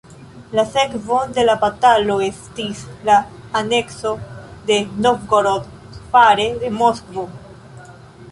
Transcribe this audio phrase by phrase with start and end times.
[0.59, 3.17] La sekvon de la batalo estis la
[3.61, 4.13] anekso
[4.71, 4.77] de
[5.07, 7.27] Novgorod fare de Moskvo.